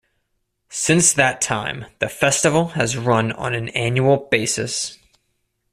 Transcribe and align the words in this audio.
Since 0.69 1.13
that 1.13 1.41
time, 1.41 1.85
the 1.99 2.09
festival 2.09 2.69
has 2.69 2.97
run 2.97 3.31
on 3.33 3.53
an 3.53 3.69
annual 3.69 4.27
basis. 4.31 4.97